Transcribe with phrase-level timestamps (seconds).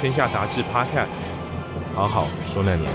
[0.00, 1.08] 天下杂志 Podcast，
[1.92, 2.88] 好好说那年。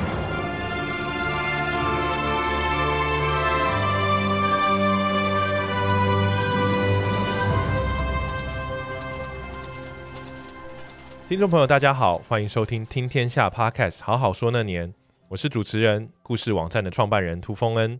[11.27, 14.93] 听众朋友，大家好，欢迎收听《听天下 Podcast》，好好说那年。
[15.27, 17.99] 我是主持人，故事网站的创办人涂丰恩。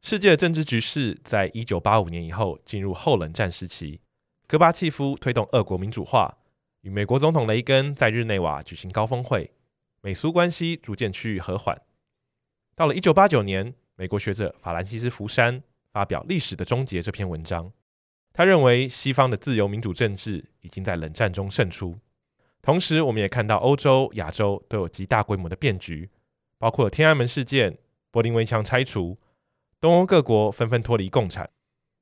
[0.00, 4.00] 世界政治局势在一九八五年以后进入后冷战时期，
[4.48, 6.38] 戈巴契夫推动俄国民主化。
[6.82, 9.52] 与美国总统雷根在日内瓦举行高峰会，
[10.00, 11.80] 美苏关系逐渐趋于和缓。
[12.74, 15.62] 到了一九八九年，美国学者法兰西斯·福山
[15.92, 17.72] 发表《历史的终结》这篇文章，
[18.32, 21.96] 他认为西方的自由民主政治已经在冷战中胜出。
[22.60, 26.10] 同时，我们也看到欧洲、亚洲都有极大规模的变局，
[26.58, 27.78] 包括天安门事件、
[28.10, 29.16] 柏林围墙拆除、
[29.80, 31.48] 东欧各国纷纷脱离共产，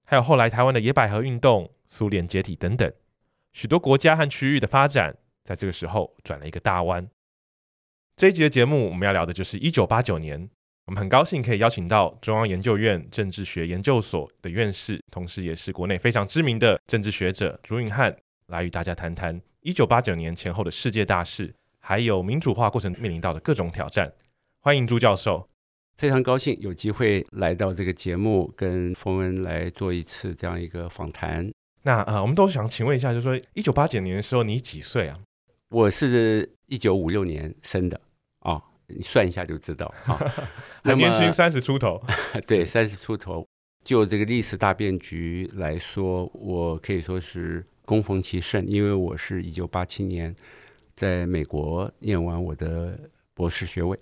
[0.07, 2.91] 还有后来台湾的野百合运动、苏联解体等等。
[3.53, 7.09] 许多国家和区域的发展，在这个时候转了一个大弯。
[8.17, 10.49] 这一集的节目，我们要聊的就是一九八九年。
[10.87, 18.17] 我们很高兴可以邀请到中央研究院政治学研究所的院士，同时也是国内非常知名的政治学者朱允汉，
[18.49, 24.13] 来与大家谈谈一九八九年前后的世界大事，还有民主化过程面临到的各种挑战。
[24.61, 25.49] 欢迎朱教授，
[25.97, 31.51] 非常高兴有机会来到这个节目，跟丰恩来做一次这样一个访谈。
[31.83, 35.19] 那呃，我们都想请问一下，就是说一九八九年的时候，你几岁啊？
[35.71, 38.01] 我是一九五六年生的
[38.41, 40.19] 啊、哦，你算一下就知道啊。
[40.85, 42.03] 很年轻，三十出头。
[42.47, 43.47] 对，三十出头。
[43.83, 50.37] 就这个历史大变局来说，我可以说是恭逢其盛，因为我是一九八七年
[50.95, 52.99] 在美国念完我的
[53.33, 53.99] 博士学位，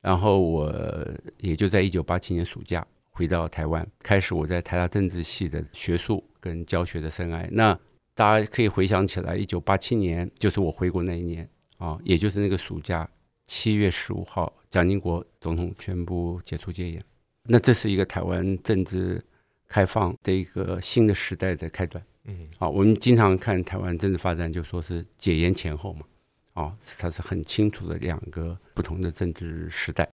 [0.00, 2.86] 然后我也就在一九八七年暑假
[3.20, 6.24] 回到台湾，开始我在台大政治系的学术。
[6.42, 7.78] 跟教学的生涯，那
[8.14, 13.06] 大家可以回想起来，一九八七年就是我回国那一年啊，也就是那个暑假，
[13.46, 17.04] 七月十五号，蒋经国总统宣布解除戒严，
[17.42, 19.22] 那这是一个台湾政治
[19.68, 22.02] 开放的一个新的时代的开端。
[22.24, 26.06] 嗯，啊，我们经常看台湾政治发展，就说是解严前后嘛，
[26.54, 30.10] 啊，它是很清楚的两个不同的政治时代，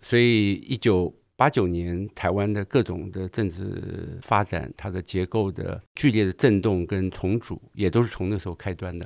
[0.00, 1.12] 所以一九。
[1.36, 9.04] 八九年，台湾的各种的政治发展，它的结构的剧烈的震动跟重组，也都是从那时候开端的。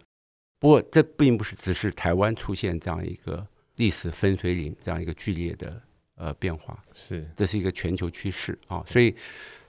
[0.58, 3.46] 不过，这并不是只是台湾出现这样一个
[3.76, 5.80] 历史分水岭，这样一个剧烈的
[6.16, 8.84] 呃变化，是这是一个全球趋势啊。
[8.86, 9.14] 所以，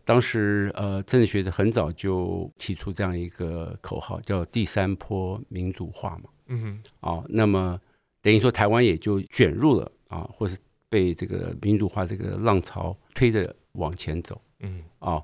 [0.04, 6.30] 当时呃，政治学者很早就提出这样一个口号，叫“第三波民主化”嘛。
[6.48, 6.84] 嗯哼。
[7.00, 7.80] 啊，那么
[8.22, 10.58] 等于说台湾也就卷入了啊，或是。
[10.90, 15.24] 被这个民主化这个浪潮推着往前走，嗯，啊，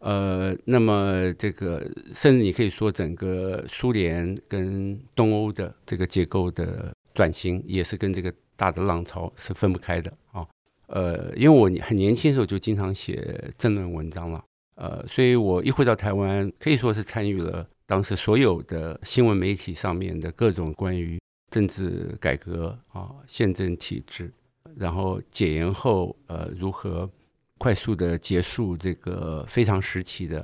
[0.00, 1.80] 呃，那么这个
[2.14, 10.46] 甚至你可以说，整个苏联跟东欧的这个结构的转型，也是跟这个大的浪潮是分不开的啊。
[10.88, 14.44] 呃，因为我很年轻的时候就经常写政论文章了，
[14.76, 21.18] 呃，所以我一回到台湾，可以说是参与了当时所有的新闻媒体上面的各种关于
[21.50, 24.30] 政治改革啊、宪政体制。
[24.78, 27.10] 然后解严后，呃，如何
[27.58, 30.40] 快速的结束这个非常时期的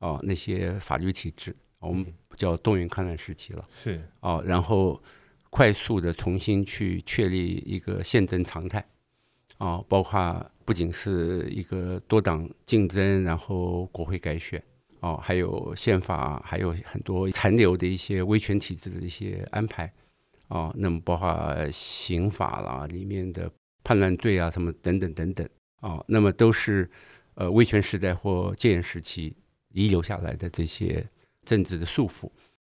[0.00, 5.00] 哦、呃、那些法律体制，我们叫动员抗战时期了，是哦、呃，然后
[5.50, 8.80] 快速的重新去确立一个宪政常态
[9.58, 14.60] 啊、呃，包括不仅是一个多党竞争，然后国会改选
[14.98, 19.84] 啊、呃，还有宪法，还有很多残留的一些威权体制的一些安排
[20.48, 23.48] 啊、呃，那么包括刑法啦里面的。
[23.84, 25.48] 叛乱罪啊，什么等等等等。
[25.80, 26.90] 啊，那么都是
[27.34, 29.32] 呃威权时代或戒严时期
[29.72, 31.06] 遗留下来的这些
[31.44, 32.28] 政治的束缚。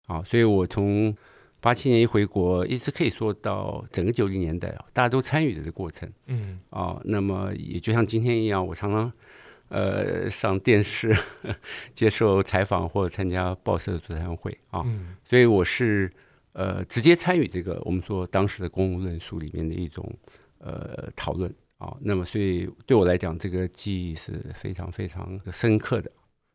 [0.08, 1.14] 啊，所以我从
[1.60, 6.62] 八七年一回国，一直可以说到整个九零年代啊，大家都参与这个过程，嗯。
[6.70, 9.12] 啊，那么也就像今天一样，我常常
[9.68, 11.14] 呃上电视
[11.94, 14.58] 接受采访或者参加报社的座谈会。
[14.70, 16.10] 啊，嗯，所以我是
[16.54, 20.10] 呃直接参与这个我们说当时的公共论述里面的一种。
[20.66, 26.10] 呃，讨论啊，那么所以对我来讲，这个记忆是非常非常深刻的。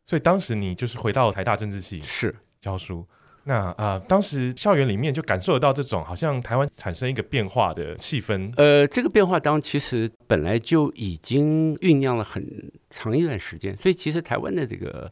[0.05, 3.05] 所以当时你就是回到台大政治系是教书，
[3.43, 8.51] 那啊、呃，当时校园里面就感受得到这种好像台湾产生一个变化的气氛。
[8.57, 15.11] 呃，这个变化当其实本来就已经酝酿了很长一段时间，所以其实台湾的这个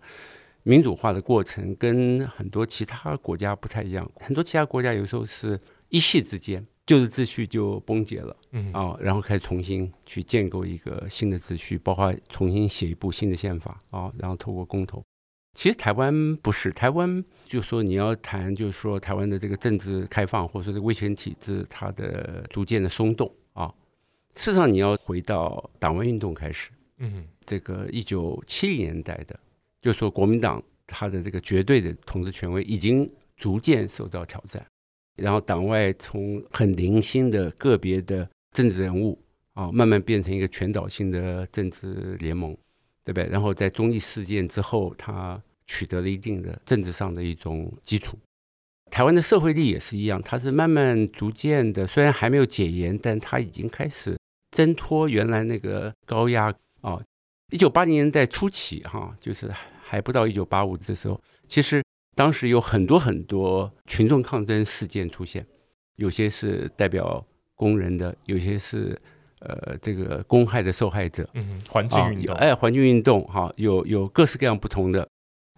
[0.63, 4.09] 民主化的过程跟很多其他国家不太一样。
[4.15, 5.59] 很多其他国家有时候是
[5.89, 15.03] 一夕之间，旧的秩序就崩解了，嗯啊、哦，然后开始重新去建构一个新的秩序，包括重新写一部新的宪法啊、哦，然后透过公投。
[15.53, 23.67] 其实台湾不是台湾，就说你要谈，就是说台湾的这个政治开放，或者说这个威权体制它的逐渐的松动啊。
[24.35, 26.69] 事实上，你要回到党外运动开始，
[26.99, 29.37] 嗯，这个一九七零年代的，
[29.81, 34.63] 就说国民党它的这个绝对的统治权威已经逐渐受到挑战，
[35.17, 39.21] 然后党外从很零星的个别的政治人物
[39.53, 42.55] 啊，慢慢变成一个全岛性的政治联盟。
[43.07, 43.29] 对不对？
[43.29, 48.19] 然后在中义事件之后，他取得了一定的政治上的一种基础。
[48.91, 54.19] 台湾的社会力也是一样，它是慢慢逐渐的，虽然还没有解严，但它已经开始
[54.51, 57.01] 挣脱原来那个高压啊。
[57.53, 59.49] 一九八零年代初期，哈，就是
[59.81, 61.17] 还不到一九八五的时候，
[61.47, 61.81] 其实
[62.17, 65.45] 当时有很多很多群众抗争事件出现，
[65.95, 67.25] 有些是代表
[67.55, 68.99] 工人的，有些是。
[69.39, 75.07] 呃，这个公害的受害者，嗯，环境运动，哎，环境运动，哈，有有各式各样不同的。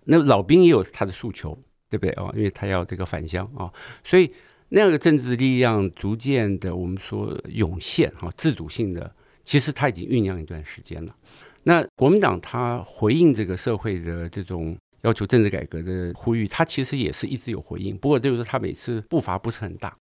[0.04, 1.58] 那老兵也有他的诉求，
[1.90, 2.30] 对不对啊？
[2.36, 3.72] 因为他要这个返乡啊，
[4.04, 4.30] 所以
[4.68, 9.16] 那样的政治力量逐渐的，我们说涌现，哈，自主性的，
[9.46, 11.16] 其实他已经酝酿一段时间了。
[11.64, 19.98] 那国民党他回应这个社会的这种要求政治改革的呼吁，他其实也是一直有回应，不过就是他每次步伐不是很大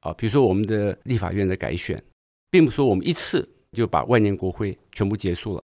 [0.00, 0.12] 啊。
[0.12, 2.02] 比如说我们的立法院的改选。
[2.48, 5.62] 并不是说我们一次就把万年国会全部结束了，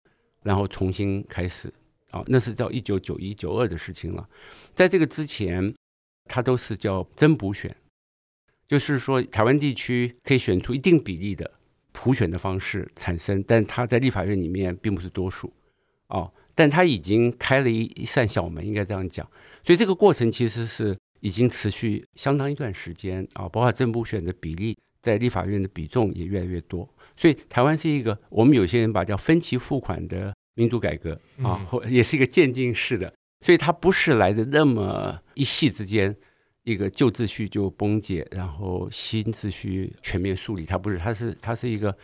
[0.43, 1.73] 然后重新开始
[2.11, 4.29] 啊，那是到一九九一九二的事情了。
[4.73, 5.73] 在这个之前，
[6.25, 7.75] 它都是叫真补选，
[8.67, 11.49] 就是说台湾地区可以选出一定比例的
[11.91, 15.51] 普选的方式产生，但它在立法院里面并不是多数
[16.07, 19.29] 啊，但他已经开了一一扇小门，应该这样讲。
[19.63, 24.75] 所以这个过程其实是已经持续相当一段时间啊，包括真补选的比例。
[25.01, 33.13] 在立法院的比重也越来越多，所以台湾是一个我们有些人把叫分期付款的民主改革啊，或也是一个渐进式的，
[33.45, 36.15] 所以它不是来的那么一夕之间，
[36.63, 41.95] 一个旧秩序就崩解，然后新秩序全面树立，它不是，它是它是一个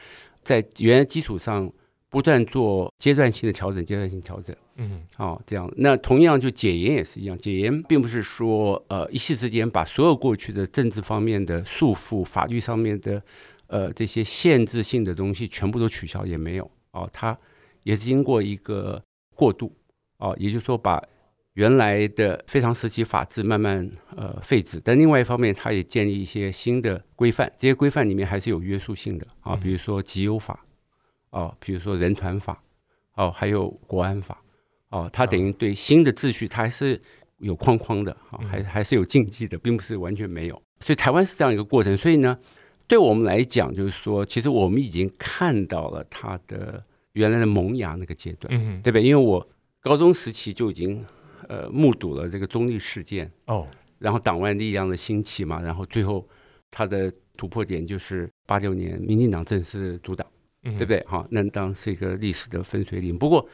[0.43, 1.73] 在原来基础上。
[2.11, 5.71] 不断做阶段性的调整，阶段性调整，嗯，好，这样。
[5.77, 13.23] 那同样就解严也是一样，解严并不是说呃一夕之间把所有过去的政治方面的束缚、法律上面的
[13.67, 17.37] 呃这些限制性的东西全部都取消，也没有哦，它
[17.83, 19.01] 也是经过一个
[19.33, 19.73] 过渡
[20.17, 21.01] 哦，也就是说把
[21.53, 30.59] 原来的非常时期法制慢慢呃废止，但另外一方面，它也建立一些新的规范，这些规范里面还是有约束性的啊，比如说集邮法。
[31.31, 32.61] 哦，比如说人团法，
[33.15, 34.41] 哦，还有国安法，
[34.89, 37.01] 哦，它等于对新的秩序，它还是
[37.39, 40.61] 有框框的，啊，还还是有禁忌的，并不是完全没有。
[40.81, 41.97] 所以台湾是这样一个过程。
[41.97, 42.37] 所以呢，
[42.87, 46.83] 对我们来讲，就是说，其实我们已经看到了它的
[47.13, 49.03] 原来的萌芽那个阶段，嗯，对不对？
[49.03, 49.47] 因为我
[49.79, 51.03] 高中时期就已经
[51.47, 53.67] 呃目睹了这个中立事件，哦，
[53.99, 56.27] 然后党外力量的兴起嘛，然后最后
[56.69, 60.27] 它的突破点就是八六年民进党正式主党。
[60.63, 61.03] 对不对？
[61.07, 63.17] 好，那当是一个历史的分水岭。
[63.17, 63.47] 不过，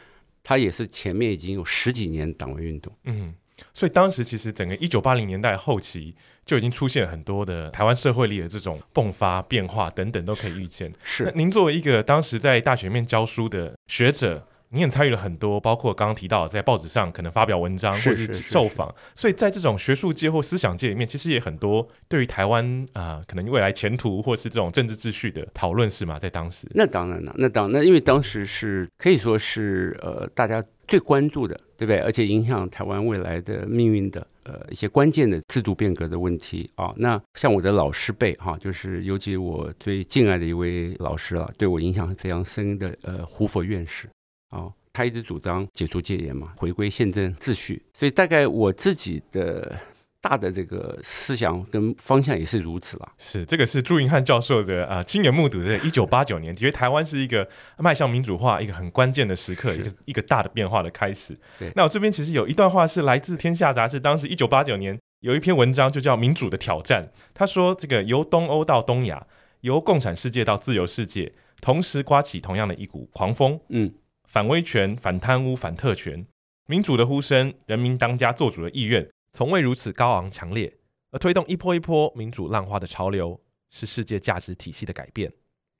[0.43, 2.93] 它也是前面已经有十几年党外运动。
[3.05, 3.33] 嗯，
[3.73, 10.91] 所以当时其实整个一九八零年代后期就已经出现很多的台湾社会里的这种迸发、变化等等，都可以预见。
[11.03, 11.23] 是。
[11.25, 14.47] 那您作为一个当时在大学里面教书的学者。
[14.69, 26.19] 你也参与了很多，包括刚刚提到在报纸上可能发表文章或者是受访，所以在这种学术界或思想界里面，其实也很多对于台湾啊、呃，可能未来前途或是这种政治秩序的讨论，是吗？
[26.19, 31.99] 在当时，那当然了，那当那因为当时是可以说是呃大家最关注的，对不对？
[31.99, 36.93] 而且影响台湾未来的命运的呃一些关键的制度变革的问题啊。
[36.97, 44.09] 那像我的老师辈哈，就是尤其我最敬爱的一位老师了，对我影响非常深的呃胡佛院士。
[44.49, 49.77] 哦，他一直主张解除戒严嘛，回归宪政秩序，所以大概我自己的
[50.21, 53.13] 大的这个思想跟方向也是如此啦。
[53.17, 55.77] 是，这个是朱云汉教授的啊，亲眼目睹的。
[55.79, 61.37] 一九八九年，觉得台湾是一个迈向民主化一个很关键的时刻，一个一个大的变化的开始。
[61.59, 67.03] 对，那我这边其实有一段话是来自《天下》杂志，当时一九八九年有一篇文章就叫《民主的挑战》。
[67.33, 69.27] 他说，这个由东欧到东亚，
[69.61, 73.59] 由共产世界到自由世界，同时刮起同样的一股狂风。
[73.69, 73.93] 嗯。
[74.27, 76.27] 反威权、反贪污、反特权，
[76.67, 80.77] 民主的呼声，人民当家作主的意愿，从未如此高昂强烈，
[81.11, 83.41] 而推动一波一波民主浪花的潮流，
[83.71, 85.31] 是世界价值体系的改变。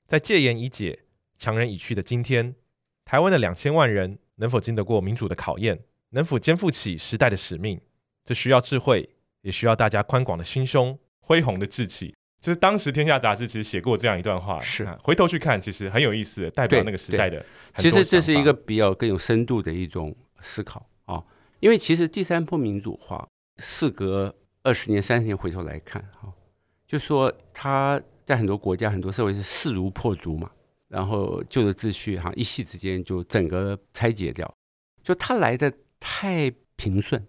[0.06, 0.98] 在戒严已解、
[1.36, 2.54] 强人已去的今天，
[3.04, 5.78] 台湾的两千万人能否经得过民主的考验，
[6.10, 7.78] 能否肩负起时代的使命？
[8.24, 9.10] 这需要智慧，
[9.42, 12.14] 也需要大家宽广的心胸、恢宏的志气。
[12.40, 17.44] 就是当时《天下》杂志其实写过这样一段话，是啊回头去看，其实很有意思，代表那个时代的。
[17.74, 21.24] 其实这是一个比较更有深度的一种思考啊、哦，
[21.58, 23.28] 因为其实第三波民主化，
[23.58, 26.32] 事隔二十年、三十年回头来看，哈、哦，
[26.86, 30.48] 就说它在很多国家、很多社会是势如破竹嘛，
[30.86, 34.48] 然后旧的秩序哈一夕之间就整个拆解掉，
[35.02, 37.26] 就它来的太平顺，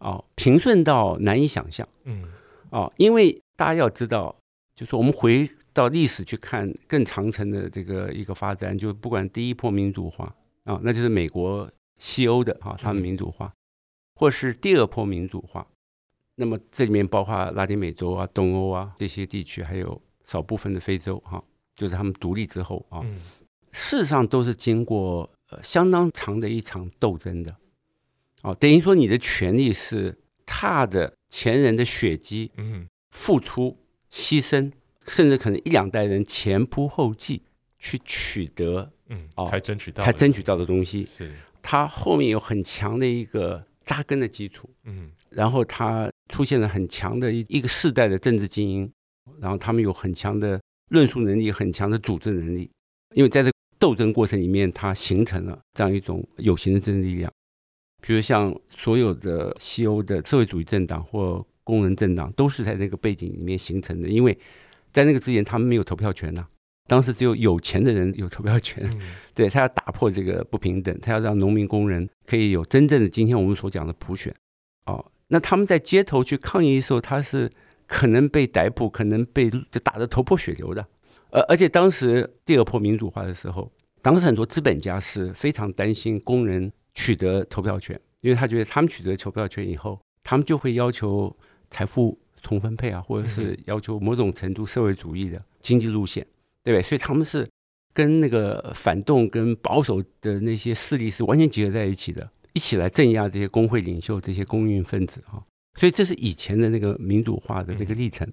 [0.00, 2.28] 哦，平顺到难以想象，嗯，
[2.68, 3.42] 哦，因为。
[3.60, 4.34] 大家要知道，
[4.74, 13.52] 就是我们回到历史去看更长程的这个一个发展，就不管第一波民主化啊，那就是美国西欧的哈，他们民主化，
[14.14, 15.66] 或是第二波民主化，
[16.36, 21.44] 那么这里面包括拉丁美洲啊、东欧啊这些地区，还有少部分的非洲哈，
[21.76, 23.04] 就是他们独立之后啊，
[23.72, 27.54] 事实上都是经过呃相当长的一场斗争的，
[28.40, 32.88] 哦，等于说你的权利是踏着前人的血迹，嗯。
[33.10, 33.76] 付出、
[34.10, 34.70] 牺牲，
[35.06, 37.42] 甚至可能一两代人前仆后继
[37.78, 41.32] 去取得，嗯，哦，才争取到，才争取到的东西，是。
[41.62, 48.92] 它后面有很强的一个扎根的基础，嗯，然后它出现了很强的一一个世代的政治精英，
[49.40, 52.70] 然后他们有很强的论述能力，很强的组织能力，
[53.14, 57.32] 因为在这斗争过程里面，它形成了这样一种有形的政治力量，
[58.00, 61.44] 比如像所有的西欧的社会主义政党或。
[61.70, 64.36] 工人政党都是在那个背景里面形成的，因为
[64.92, 66.48] 在那个之前他们没有投票权呐、啊，
[66.88, 68.90] 当时只有有钱的人有投票权。
[69.32, 74.34] 对，他要打破这个不平等，他要让农民工人可以有真正的今天我们所讲的普选。
[74.86, 77.48] 哦，那他们在街头去抗议的时候，他是
[77.86, 80.84] 可能被逮捕，可能被就打得头破血流的。
[81.30, 83.70] 而而且当时第二波民主化的时候，
[84.02, 91.34] 当时很多资本家是非常担心工人取得投票权，因为他觉得他们取得投票权以后，他们就会要求。
[91.70, 96.26] 财富重分配啊，或者是要求某种程度社会主义的经济路线，
[96.64, 96.82] 对不对？
[96.82, 97.48] 所以他们是
[97.92, 105.42] 跟那个反动、跟保守的那些势力是完全结合在一起的，一起来镇压这些工会领袖、这些工运分子啊。
[105.78, 108.28] 所以这是以前的那个民主化的那个历程。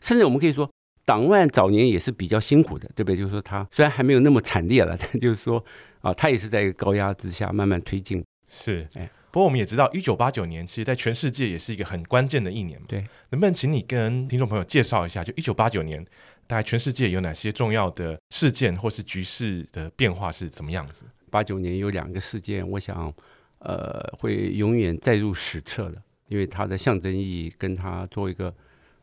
[0.00, 0.70] 甚至我们可以说，
[1.04, 3.16] 党外早年也是比较辛苦的，对不对？
[3.16, 5.64] 就是说，他虽然还没有那么惨烈了，但就是说
[6.00, 8.24] 啊，他也是在一个高压之下慢慢推进。
[8.48, 9.10] 是，哎。
[9.36, 12.86] 不过我们也知道，一九八九年其实，在全世界也是一个很关键的一年嘛。
[12.88, 16.02] 对，能不能请你跟听众朋友介绍一下，就一九八九年，
[16.46, 21.04] 大概全世界有哪些重要的事件或是局势的变化是怎么样子？
[21.30, 23.12] 八九年有两个事件，我想，
[23.58, 28.54] 呃，会永远载入史册的，因为它的象征意义跟它做一个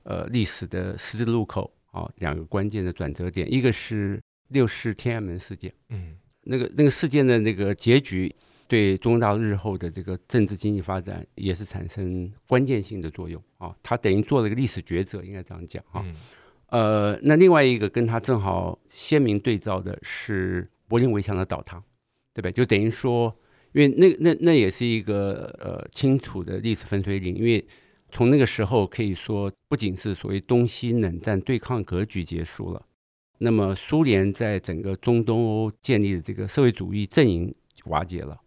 [0.01, 8.35] 呃历史的十字路口啊，两个关键的转折点，一个是六四天安门事件，嗯，那个那个事件的那个结局。
[8.67, 16.03] 对中国大陆日后的这个政治经济发展也是产生关键性的作用啊，他等于做了一个历史抉择，应该这样讲啊。
[16.67, 21.77] 呃，那另外一个跟他正好鲜明对照的是柏林围墙的倒塌，
[22.33, 22.51] 对不对？
[22.51, 23.35] 就等于说，
[23.73, 27.63] 因为那那那也是一个呃清楚的历史分水岭，因为
[28.11, 32.81] 从那个时候可以说，不仅是所谓东西冷战对抗格局结束了，
[33.37, 37.53] 那么苏联在整个中东欧建立的这个社会主义阵营
[37.85, 38.39] 瓦解了。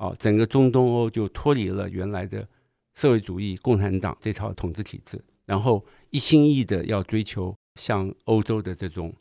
[0.00, 2.48] 啊，整个中东欧就脱离了原来的
[2.94, 9.12] 社会主义共产党这套统治体制，然后一心一意的要追求像欧洲的这种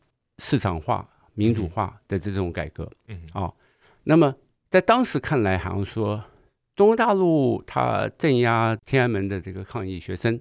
[0.42, 2.90] 市场化、民主化的这种改革。
[3.08, 3.52] 嗯，啊，
[4.06, 4.34] 那么
[4.70, 6.24] 在当时看来，好像说
[6.78, 10.40] 中国大陆它镇压天安门的这个抗议学生，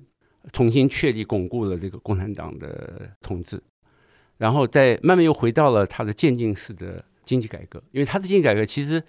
[0.53, 3.61] 重新确立、巩固了这个共产党的统治，
[4.37, 9.03] 然后再慢慢又回到了它的渐进式的经济改革，因为它的经济改革其实。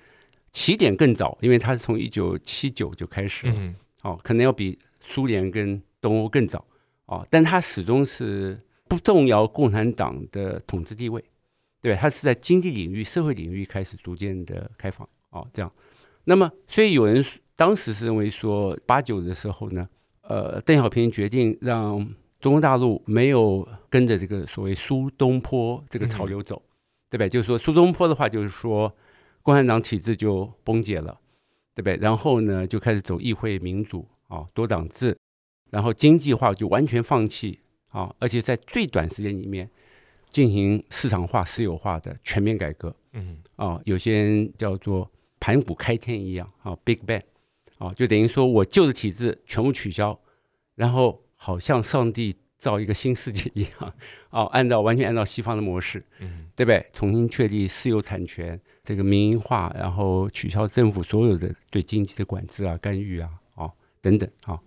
[0.51, 6.65] 起点更早，因为它是从一九七九就开始了，嗯，哦，可能要比苏联跟东欧更早，
[7.05, 11.23] 哦，但它始终是不动摇共产党的统治地位，
[11.81, 15.71] 对，它是在经济领域、社会领域开始逐渐的开放，哦，这样。
[16.23, 17.23] 那么，所以有人
[17.55, 19.87] 当时是认为说，八九的时候呢，
[20.21, 21.99] 呃，邓小平决定让
[22.39, 26.69] 中国大陆没有跟着这个所谓苏东坡这个潮流走，嗯，
[27.11, 27.29] 对不对？
[27.29, 28.91] 就是说苏东坡的话，就是说。
[29.49, 31.19] 共产党体制就崩解了，
[31.73, 31.95] 对不对？
[31.95, 35.17] 然后呢，就开始走议会民主啊，多党制，
[35.71, 39.67] 然后经济化就完全放弃啊，而且在最短时间里面
[40.29, 42.95] 进行市场化、私有化的全面改革。
[43.13, 47.23] 嗯，啊，有些人叫做盘古开天一样啊，Big Bang
[47.79, 50.19] 啊，就等于说我旧的体制全部取消，
[50.75, 53.93] 然后好像上帝造一个新世界一样，
[54.29, 56.85] 哦，按照完全按照西方的模式，嗯，对不对？
[56.93, 64.59] 重新确立私有产权，这个民营化，然后取消政府所有的对经济的管制啊、干预啊，哦，等等啊。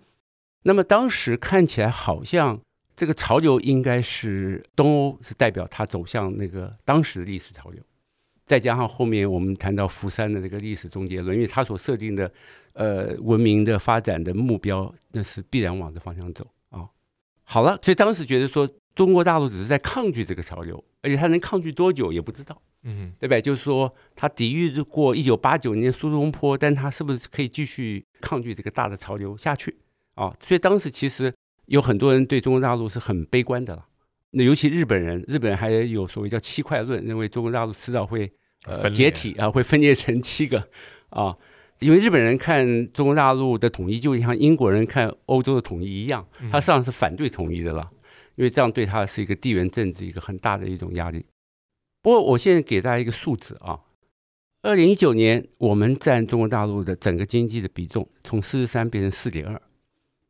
[0.61, 2.57] 那么当时看起来好像
[2.95, 7.83] 这个潮流应该是东欧是代表它走向那个当时的历史潮流，
[8.45, 12.31] 再加上后面我们谈到福山的那个历史终结论，因为他所设定的
[12.71, 16.47] 呃文明的发展的目标，那是必然往这方向走。
[17.43, 23.41] 好了，所以当时觉得说中国大陆只是在抗拒这个潮流，而且他能抗拒多久也不知道，嗯，对不对？
[23.41, 29.75] 就是说他抵御过一九八九年苏东坡，但他是不是可以继续抗拒这个大的潮流下去？
[30.15, 31.33] 啊，所以当时其实
[31.65, 33.85] 有很多人对中国大陆是很悲观的了。
[34.31, 38.31] 那尤其日本人，日本人还有所谓叫七块论，认为中国大陆迟早会
[38.65, 40.67] 呃解体啊，会分裂成七个
[41.09, 41.35] 啊。
[41.83, 47.91] 因为日本人看中国大陆的统一，就像英国人看欧洲的统一一样，他实际上是反对统一的了，
[48.35, 51.25] 因为这样对他是一个地缘政治一个很大的一种压力。
[52.01, 53.81] 不过我现在给大家一个数字啊，
[54.61, 59.61] 二零一九年我们占中国大陆的整个经济的比重从四十三变成四点二。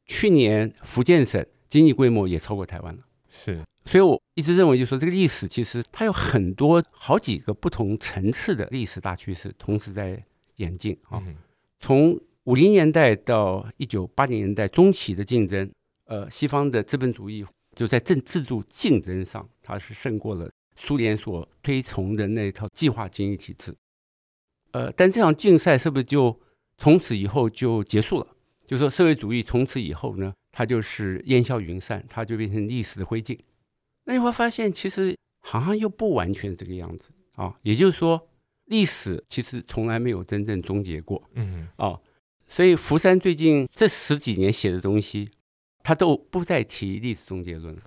[0.06, 10.24] 去年福建省经济规模也超过台湾了，是，所以我一直认为，就是说这个历史其实它有很多好几个不同层次的历史大趋势同时在
[10.58, 11.22] 演进啊。
[11.80, 15.70] 从五零年代到一九八零年代中期的竞争，
[16.06, 17.46] 呃，西方的资本主义
[17.76, 23.76] 就在政制度竞争上，它是胜过了苏联所推崇的那一套计划经济体制。
[24.72, 26.40] 呃，但这场竞赛是不是就
[26.78, 28.28] 从此以后就结束了？
[28.66, 33.38] 就说，社会主义从此以后呢，它就是烟消云散，它就变成历史的灰烬。
[34.06, 37.06] 那你会发现，其实好像又不完全这个样子
[37.36, 37.58] 啊。
[37.62, 38.28] 也就是说，
[38.66, 41.22] 历史其实从来没有真正终结过。
[41.36, 42.00] 嗯哼，啊，
[42.48, 45.30] 所以福山最近这十几年写的东西，
[45.84, 47.82] 他都不再提历史终结论了。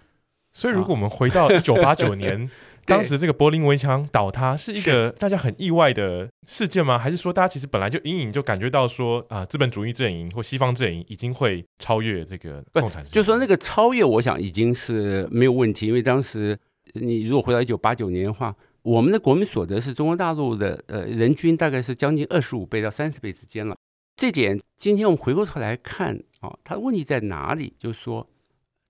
[0.52, 2.50] 所以，如果我们回到一九八九年。
[2.86, 6.96] 当时这个柏林围墙倒塌是一个大家很意外的事件吗？
[6.96, 13.04] 还是说大家其实本来就隐隐就感觉到说啊，资本主义阵营或西方阵营已经会超越这个共产？
[13.06, 15.88] 就是说那个超越，我想已经是没有问题。
[15.88, 16.56] 因为当时
[16.94, 18.54] 你如果回到一九八九年的话，
[18.86, 23.76] 我们的国民所得是中国大陆的呃人均大概是将近二十五倍到三十倍之间了。
[24.14, 27.74] 这点今天我们回过头来看啊，它的问题在哪里？
[27.80, 28.24] 就是说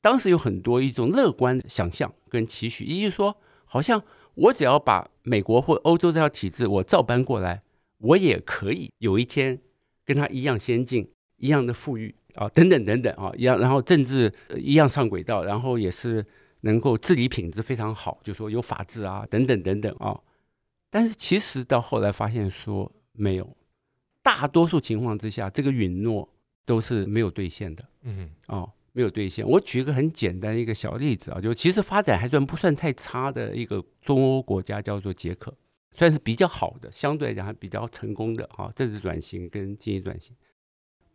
[0.03, 3.37] 当时有很多一种乐观的想象跟期许，也就是说。
[3.69, 4.01] 好像
[4.35, 7.63] 我只要把美国或欧洲这套体制我照搬过来，
[7.99, 9.59] 我也可以有一天
[10.05, 16.25] 跟他一样先进、一样的富裕啊，等等等等啊，一样，然后政治一样上轨道，然后也是
[16.67, 20.21] 能够治理品质非常好，就说有法治啊，等等等等啊。
[20.91, 23.57] 但是其实到后来发现说没有，
[24.23, 26.29] 大多数情况之下，这个允诺
[26.67, 27.83] 都是没有兑现的。
[28.03, 28.71] 嗯，哦。
[28.97, 29.47] 没有兑现。
[29.47, 35.55] 我举一个很简单的一个小例子啊，就其实发展还算不算太差的一个中欧国家，叫做捷克，
[35.91, 40.35] 算是比较好的，相对来讲还比较成功的啊，政治转型跟经济转型。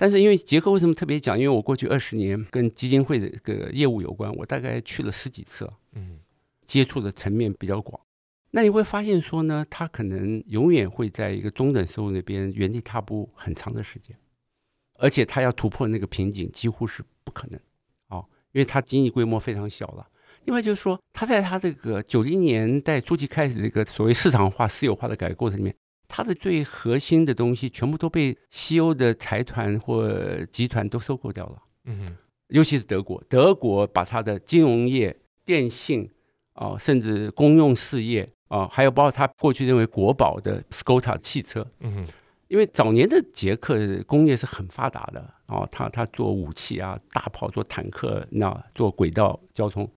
[0.02, 1.38] 但是因为杰克为什么特别讲？
[1.38, 6.18] 因为我过去二十年跟基金会的这个业务有关，我大概去了十几次了，嗯，
[6.66, 8.02] 接触的层面比较广。
[8.50, 14.18] 那你会发现说呢，他可能永远会在一个中等收入那边原地踏步很长的时间，
[14.96, 17.60] 而且他要突破那个瓶颈几乎是不可能。
[18.54, 20.06] 因为他经济规模非常小了，
[20.44, 25.74] 另外就是说，他在他这个九零年代初期开始这个所谓市场化、私有化的改革过程里面，
[26.14, 31.58] 它的最核心的东西全部都被西欧的财团或集团都收购掉了。
[31.86, 32.16] 嗯哼，
[32.50, 36.10] 尤其是德国，德国把它的金融业、电信
[36.54, 42.08] 啊，甚至公用事业啊，还有包括它过去认为国宝的 Skoda 汽车，嗯哼。
[42.50, 49.90] 因为早年的捷克工业是很发达的哦，他他做武器啊、大炮、做坦克，那做轨道交通，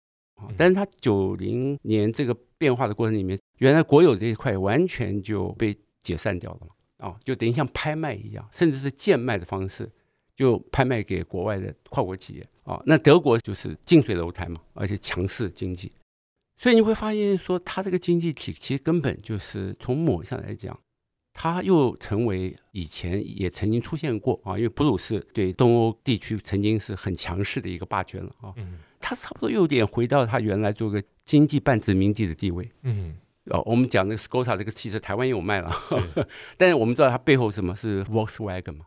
[0.56, 9.90] 但是他九零年这个变化的过程里面，原来国有这一块完全就被解散掉了嘛，啊，就等于像拍卖一样，甚至是贱卖的方式，
[10.36, 12.80] 就拍卖给国外的跨国企业啊。
[12.86, 15.90] 那德国就是近水楼台嘛，而且强势经济，
[16.58, 20.78] 所以你会发现说，它这个经济体其实根本就是从某上来讲。
[21.36, 28.54] 它又成为以前也曾经出现过啊，因为普鲁士对东欧地区曾经是很强势的一个霸权了啊。
[28.54, 32.70] 嗯，它差不多又有点回到它原来做个经济半殖民地的地位。
[32.82, 33.16] 嗯，
[33.50, 36.26] 哦，我们讲那个 Scota 这个汽车，台湾也有卖了，是
[36.56, 38.86] 但是我们知道它背后什么是 Volkswagen 嘛，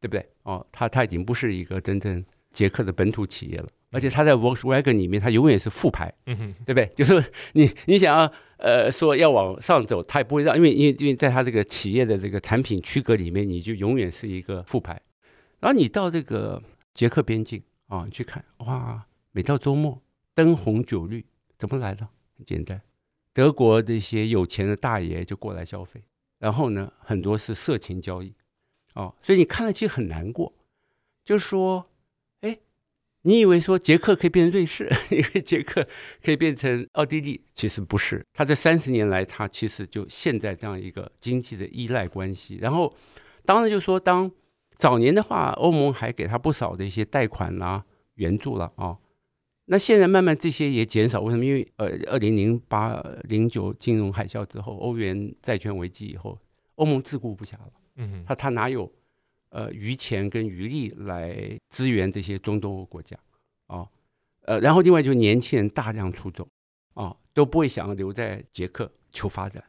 [0.00, 0.28] 对不对？
[0.42, 3.68] 哦，它它已经不是一个真正捷克的本土企业了。
[3.90, 6.86] 而且它在 Volkswagen 里面，它永远是副牌，嗯，对不对？
[6.94, 7.24] 就是
[7.54, 15.00] 你你想要呃说要往上走，它也不会让，因为因为因为在它这个企业的这个产品区隔里面，你就永远是一个副牌。
[15.60, 20.02] 然后你到这个捷克边境啊，你去看哇，每到周末
[20.34, 21.24] 灯红酒绿，
[21.56, 22.06] 怎么来的？
[22.36, 22.78] 很简单，
[23.38, 26.02] 德国的一些有钱的大爷就过来消费，
[26.40, 28.34] 然后呢，很多是色情交易，
[28.94, 30.52] 哦，所以你看了其实很难过，
[31.24, 31.88] 就说，
[32.40, 32.58] 哎，
[33.22, 35.86] 你以为说捷克可以变成瑞士， 因为捷克
[36.20, 42.92] 可以变成奥地利，其实不是，他这三十年来，他其实就陷在这样一个经济的依赖关系，然后
[43.44, 44.28] 当然就说当。
[44.76, 48.96] 早年的话，欧盟还给他不少的一些贷款啊、援助了啊、
[49.70, 51.44] 那现在慢慢这些也减少，为什么？
[51.44, 56.38] 因为呃，二零零八、零九金融海啸之后，欧元债券危机以后，
[56.76, 57.72] 欧盟自顾不暇了。
[57.96, 58.90] 嗯哼，他他哪有
[59.50, 61.36] 呃余钱跟余力来
[61.68, 63.14] 支援这些中东欧国家
[63.66, 63.88] 啊、哦？
[64.46, 66.48] 呃，然后另外就年轻人大量出走
[66.94, 69.62] 啊、哦，都不会想要留在捷克求发展。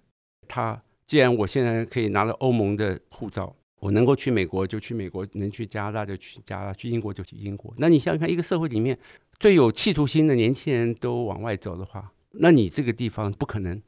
[0.47, 3.53] 他既然我现在可以拿了欧盟的护照。
[3.79, 7.73] 我能够去美国就去美国，能去加拿大就去加拿大，去英国就去英国。
[7.77, 8.97] 那你想想看，一个社会里面
[9.39, 13.81] 最有企图心的年轻人都往外走的话，那你这个地方不可能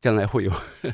[0.00, 0.52] 将来会有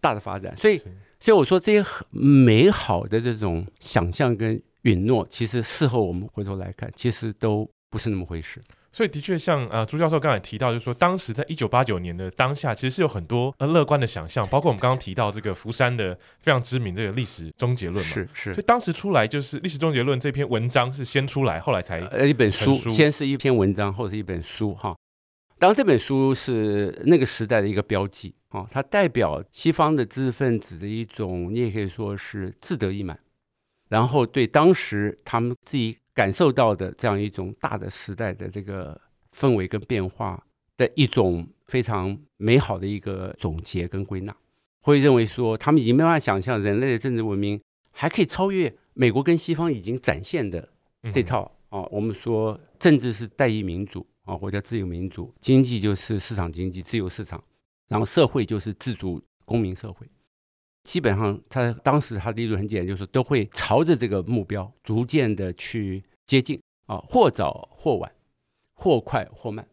[0.00, 0.56] 大的发展。
[0.56, 0.78] 所以，
[1.20, 8.62] 所以我说这些很美好的这种想象跟允诺，其实事后我们回头来看，其实都不是那么回事。
[8.96, 18.54] 所以的确像呃朱教授刚才提到，就是说当时在一九八九年的当下，其实是有很多呃乐观的想象，包括我们刚刚提到这个福山的非常知名这个历史终结论嘛，是是。
[18.54, 24.96] 所以当时出来就是历史终结论这篇文章是先出来，后来才呃一本书，先是一篇文章，后是一本书哈。
[25.58, 33.18] 当然这本书是那个时代的一个标记啊，它代表西方的知识分子的一种，你也可以说是志得意满，
[33.90, 35.98] 然后对当时他们自己。
[36.16, 38.98] 感受到的这样一种大的时代的这个
[39.32, 40.42] 氛围跟变化
[40.78, 44.34] 的一种非常美好的一个总结跟归纳，
[44.80, 50.66] 会认为说他们已经没办法想象人类的政治文明还可以超越美国跟西方已经展现的
[51.12, 51.82] 这套啊。
[51.90, 57.38] 我们说政治是代议民主啊，或者自由民主；经济就是市场经济、自由市场；
[57.88, 60.06] 然后社会就是自主公民社会。
[60.86, 68.10] 基本上，他当时他的理论很简单，就是都会朝着这个目标逐渐的去接近啊，或早或晚，
[68.74, 69.66] 或快或慢。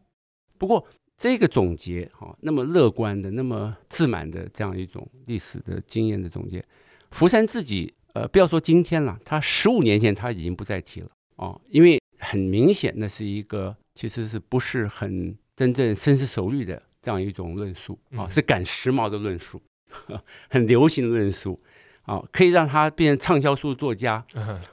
[0.57, 0.83] 不过
[1.15, 6.65] 这个总结啊，那么乐观的、那么自满的这样一种历史的经验的总结，
[7.11, 19.61] 福山自己呃，不要说今天了，他十五年前他已经不再提了啊，因为很明显那是一个其实是不是很真正深思熟虑的这样一种论述啊，是赶时髦的论述。
[20.49, 21.59] 很流行的论述
[22.03, 24.25] 啊，可以让他变成畅销书作家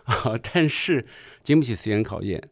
[0.05, 1.07] 啊，但是
[1.43, 2.43] 经不起时间考验。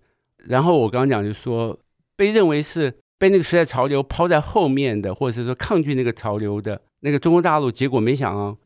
[0.47, 1.79] 然后我刚刚讲，就是说
[2.17, 8.57] 被认为是被那个时代潮流抛在后面的，或者是说抗拒那个潮流的那个中国大陆，结果没想啊，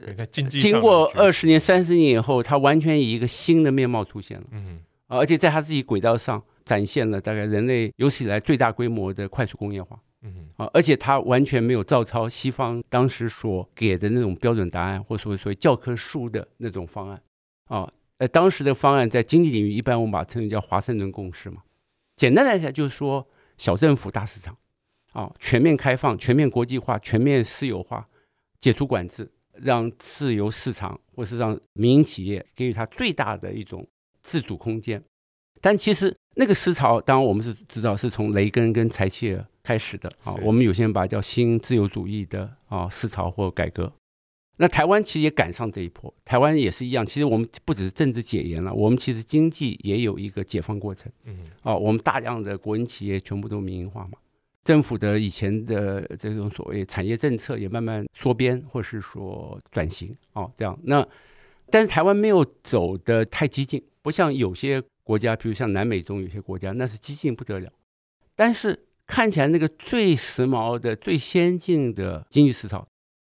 [0.50, 4.44] 经过二十年、三十年以后，他完全以一个新的面貌出现了。
[4.52, 9.98] 嗯，而且在他自己轨道上展现了大概人类有史以来最大规模的快速工业化。
[10.22, 17.22] 嗯啊，而且他完全没有照抄西方当时所给的那种标准答案，或者说所谓教科书的那种方案
[17.66, 17.92] 啊。
[18.18, 21.62] 呃，当时的方案在经济领域，一般我们把它称为叫华盛顿共识嘛。
[22.14, 23.26] 简单来讲，就是说
[23.58, 24.56] 小政府大市场
[25.12, 28.08] 啊，全面开放、全面国际化、全面私有化、
[28.60, 33.84] 解除管制，让自由市场或是让民营企业给予它最大的一种
[34.22, 35.02] 自主空间。
[35.62, 43.90] 但其实那个思潮，当然我们是知道是从雷根跟柴契尔开始的啊，我们有些人把它叫新自由主义的啊思潮或改革。
[44.56, 47.06] 那台湾其实也赶上这一波，台湾也是一样。
[47.06, 51.10] 其实我们不只是政治解严了，我们其实经济也有一个解放过程。
[51.24, 54.18] 嗯，哦，我们大量的国营企业全部都民营化嘛，
[54.64, 60.76] 政府的以前的这种所谓产业政策也慢慢缩编或是说转型哦，这样。
[60.82, 61.06] 那
[61.70, 64.82] 但是台湾没有走的太激进，不像有些。
[65.12, 67.70] 国家，比如像南美中有些国家，那是激进不得了。
[68.34, 72.88] 但是看起来那个最时髦的、最先进的经济思潮，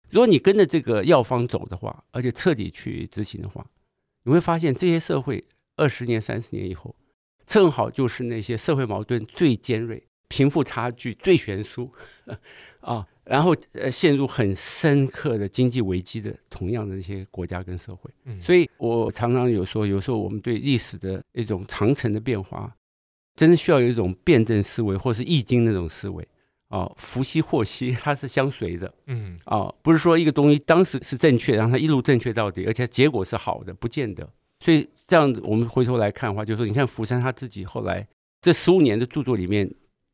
[0.10, 3.70] 如果你跟着这个药方走的话，而且彻底去执行的话，
[4.24, 5.44] 你会发现这些社会
[5.76, 6.96] 二十年、三十年以后，
[7.46, 11.92] 正好就是那些社会矛盾最尖锐、贫富差距最悬殊
[12.80, 13.06] 啊。
[13.26, 22.76] 然后呃，陷入很深刻的经济危机的同样的那些国家跟社会，所以我常常有说，有时候我们对历史的一种长程的变化，
[23.36, 26.28] 真的需要有一种辩证思维，或是易经那种思维
[26.68, 34.30] 啊，福兮祸兮， 它是相随的，嗯啊，不是说一个东西当时是正确，然后它一路正确到底，而且结果是好的，不见得。
[34.60, 38.06] 所以这样子，我们回头来看的话，就是说，你看福山他自己后来
[38.42, 39.74] 这十五年的著作里面。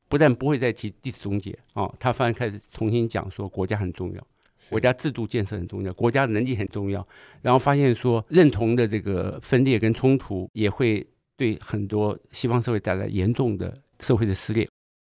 [0.09, 4.27] 不但不会再提历史终结啊，他反而开始重新讲说国家很重要，
[4.69, 7.07] 国家制度建设很重要，国家能力很重要。
[7.41, 14.67] 然后发现说，认同的这个分裂跟冲突也会对很多西方社会带来严重的社会的撕裂。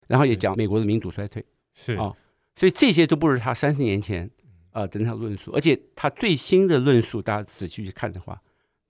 [0.08, 2.16] 然后也讲美国的民主衰退，是啊、哦，
[2.56, 4.28] 所以这些都不是他三十年前
[4.70, 5.52] 啊的那套论述。
[5.52, 8.40] 而且他最新的论述，大家仔细去看的话，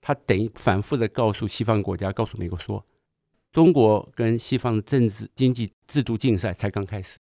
[0.01, 2.83] 他等于反复的告诉西方国家，告诉美国说，
[3.51, 7.17] 中国跟西方的政治经济制度竞赛才刚开始，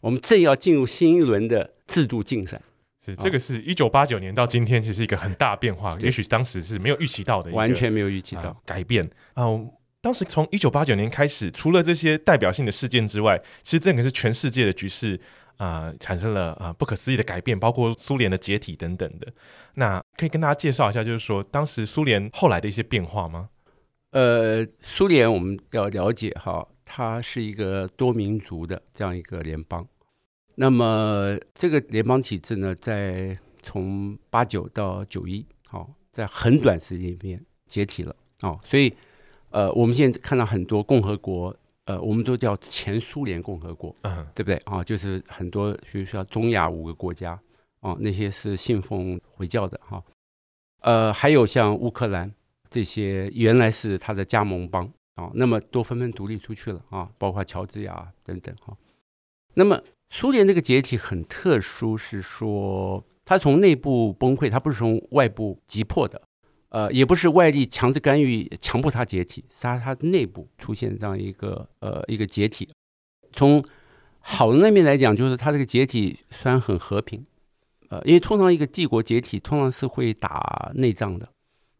[0.00, 2.60] 我们正要进入新一轮的制度竞赛。
[3.02, 9.02] 是，这个是一九八九年到今天，其实一个很大变化，也许当时是没有预期到的，完全没有预期到、呃、改变。
[9.32, 9.70] 啊、呃，
[10.02, 15.18] 当时从一九八九年开始，除了这些代表性的事件之外，其实这个是全世界的局势
[15.56, 19.26] 啊、呃，产生了啊、呃、不可思议的改变，包括苏联的解体等等的。
[19.76, 23.48] 那可以跟大家介绍一下，就是说当时苏联后来的一些变化吗？
[24.10, 29.86] 呃，苏联我们要了解哈，它是一个多民族的这样一个联邦。
[30.56, 38.92] 那么这个联邦体制呢，在从八九到九一，好，在很短时间里面解体了，哦，所以
[39.50, 44.82] 呃，我们现在看到很多共和国，呃，我们都叫前苏联共和国，嗯，对不对啊？
[44.82, 47.40] 就是很多，比如说中亚五个国家，
[47.80, 50.02] 哦，那些是信奉回教的哈，
[50.80, 52.30] 呃，还有像乌克兰
[52.70, 58.76] 这些，原来是他的加盟邦啊，那么都纷纷独立出去了啊，包括乔治亚等等哈，
[59.54, 59.82] 那么。
[60.12, 66.20] 苏联这个解体很特殊，是说它从内部崩溃，它不是从外部击破的，
[66.70, 72.68] 呃，也不是外力强制干预强迫它解体，是它它内部出现这样一个呃一个解体。
[73.32, 73.64] 从
[74.18, 77.24] 好的那面来讲，就是它这个解体虽然很和平，
[77.88, 81.28] 呃，因为通常一个帝国解体通常是会打内战的，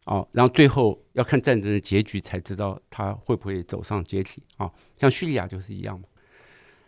[0.05, 6.05] 哦，然后最后要看战争的结局才知道它会不会走上解体啊，像叙利亚就是一样嘛。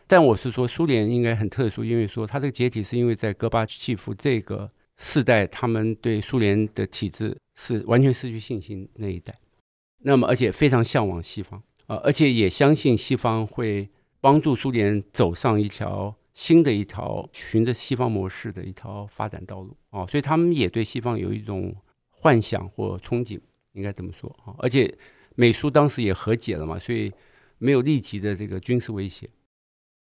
[0.08, 9.34] 但我是说，苏联应该很特殊，因为说它这个解体是因为在戈巴契夫这个世代，他们对苏联的体制是完全失去信心那一代。
[10.00, 21.74] 那么，而且非常向往西方啊，而且也相信西方会帮助苏联走上一条新的一条循着西方模式的一条发展道路啊，所以他们也对西方有一种
[22.24, 23.38] 幻想或憧憬，
[23.74, 24.56] 应该这么说啊。
[24.60, 24.98] 而且
[25.36, 27.12] 美苏当时也和解了嘛，所以
[27.58, 29.30] 没有立即的这个军事威胁。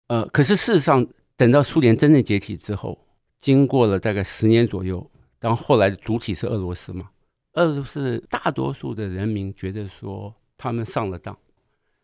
[0.09, 3.07] 呃，可是事实上，等到苏联真正解体之后，
[3.39, 7.11] 经过了大概十年左右，当后来的主体是俄罗斯嘛，
[7.53, 11.39] 俄罗斯大多数的人民觉得说他们上了当，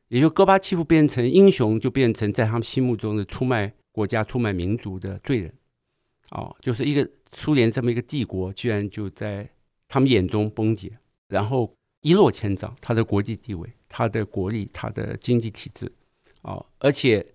[0.06, 5.52] 也就戈巴契夫变成英雄，就变成在他们心目中的出卖国家、出卖民族的罪人，
[6.30, 9.48] 哦，就是一个苏联这么一个帝国，居然就在
[9.88, 15.90] 他们眼中崩解，然后一落千丈，他的国际地位、他的国力、他的经济体制，
[16.42, 17.26] 哦，而且。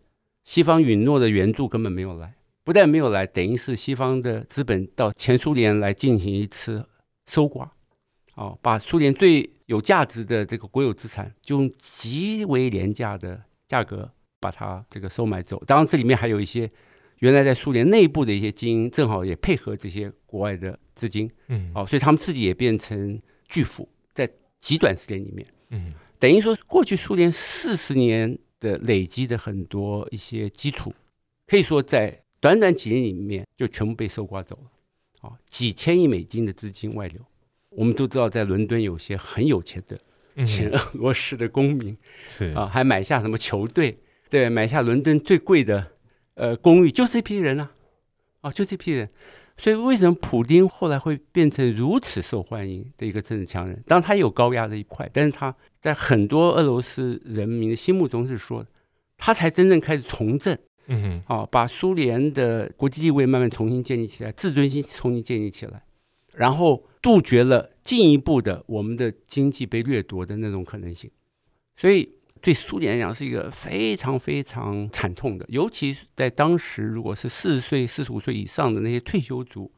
[0.44, 2.34] 西方允诺的援助根本没有来，
[2.64, 6.84] 不但没有来，等于是西方的资本到前苏联来进行一次
[7.28, 7.72] 搜刮，
[8.34, 15.64] 哦，把苏联最有价值的这个国有资产，就用极为廉价的价格把它这个收买走。
[15.68, 16.70] 当然，这里面还有一些
[17.22, 24.30] 原来在苏联内部的一些精英，正好也配合这些国外的资金，嗯，哦，所以他们自己也变成巨富，在
[24.60, 28.38] 极短时间里面，嗯，等于说过去苏联四十年。
[28.62, 30.94] 的累积的很多一些基础，
[31.48, 34.72] 可以说在短短几年里面就全部被搜刮走了，
[35.22, 37.20] 哦，几千亿美金的资金外流。
[37.72, 42.52] 我们都知道，在伦敦有些很有钱的前俄罗斯的公民，是。
[42.52, 43.98] 啊，还买下什么球队，
[44.30, 45.94] 对，买下伦敦最贵的
[46.36, 47.72] 呃公寓，就这批人啊，
[48.42, 49.10] 啊，就这批人。
[49.58, 53.84] 所以，为什么普京后来会变成如此受欢迎的一个政治强人？
[53.86, 58.66] 当然，他有高压的一块，但是他在很多俄罗斯人民的心目中是说，
[59.18, 65.84] 他才真正开始从政，嗯哼，啊，把苏联的国际地位慢慢重新建立起来，自尊心重新建立起来，
[66.34, 71.12] 然后杜绝了进一步的我们的经济被掠夺的那种可能性，
[71.76, 72.10] 所以。
[72.42, 79.72] 对苏联来讲是一个非常非常惨痛的，尤其是在当时，如果是四十岁、四十五岁以上的那些退休族，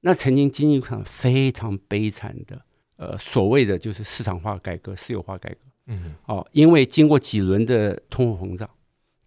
[0.00, 2.64] 那曾经经历上非常悲惨的，
[2.96, 5.60] 呃，所谓的就是市场化改革、私有化改革。
[5.86, 8.70] 嗯，哦，因为经过几轮的通货膨胀，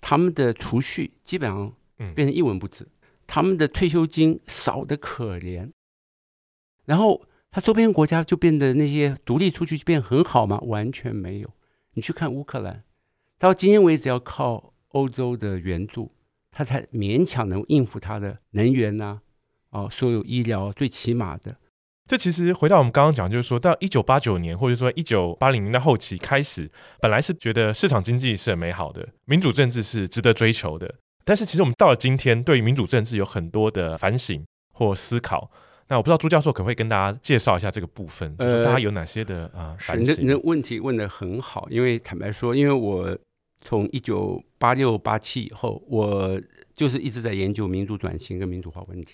[0.01, 1.71] 他们的储蓄基本上
[2.15, 2.87] 变成一文不值，
[3.27, 5.69] 他们的退休金少得可怜，
[6.85, 10.59] 然后他周边国家就变得那些独立出去就变很好吗？
[10.61, 11.49] 完全没有。
[11.95, 12.83] 你去看乌克兰，
[13.39, 16.11] 到今天为止要靠欧洲的援助，
[16.51, 19.19] 他才勉强能应付他的能源呐、
[19.71, 21.57] 哦，所有医疗最起码的。
[22.07, 30.95] 这其实回到我们刚刚讲，就是说到一九八九年或者说一九八零年代后期开始，本来是觉得市场经济是很美好的，民主政治是值得追求的。
[31.23, 34.45] 但是其实我们到了今天，对于民主政治有很多的反省。
[34.77, 35.49] 或思考。
[35.87, 39.75] 那我不知道朱教授可不可以跟大家介绍一下这个部分，呃、就是大家有哪些的啊？
[39.79, 43.15] 是，你的你的问题问得很好，因为坦白说，因为我
[43.59, 46.41] 从一九八六八七以后，我
[46.73, 49.13] 就是一直在研究民主转型跟民主化问题。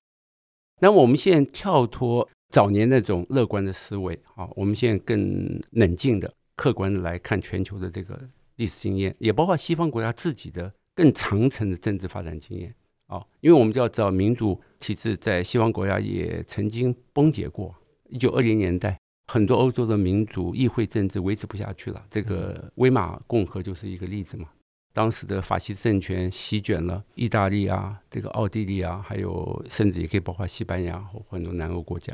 [0.80, 8.18] 那我们现在跳脱早年那种乐观的思维啊，我们现在更冷静的、客观的来看全球的这个
[8.56, 12.74] 历史经验，也包括西方国家自己的更长程的政治发展经验。
[13.12, 17.76] 哦，因为我们就要知道，民主体制在西方国家也曾经崩解过。
[18.10, 18.98] 一九二零年代，
[19.28, 22.04] 很多欧洲的民主议会政治维持不下去了。
[22.10, 24.48] 这个威玛共和就是一个例子嘛。
[24.94, 32.14] 当时的法西斯政权席卷了意大利啊，这个奥地利啊，还有甚至也可以包括西班牙和很多南欧国家。